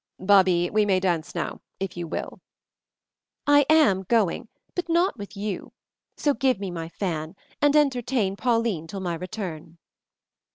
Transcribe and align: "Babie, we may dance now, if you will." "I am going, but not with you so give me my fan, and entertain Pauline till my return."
"Babie, 0.17 0.71
we 0.71 0.83
may 0.83 0.99
dance 0.99 1.35
now, 1.35 1.61
if 1.79 1.95
you 1.95 2.07
will." 2.07 2.39
"I 3.45 3.67
am 3.69 4.01
going, 4.01 4.47
but 4.73 4.89
not 4.89 5.15
with 5.15 5.37
you 5.37 5.73
so 6.17 6.33
give 6.33 6.59
me 6.59 6.71
my 6.71 6.89
fan, 6.89 7.35
and 7.61 7.75
entertain 7.75 8.35
Pauline 8.35 8.87
till 8.87 8.99
my 9.01 9.13
return." 9.13 9.77